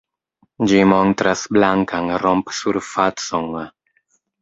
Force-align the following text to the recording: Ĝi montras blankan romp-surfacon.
Ĝi 0.71 0.79
montras 0.91 1.45
blankan 1.59 2.11
romp-surfacon. 2.25 3.73